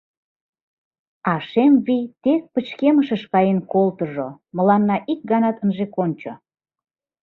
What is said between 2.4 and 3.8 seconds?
пычкемышыш каен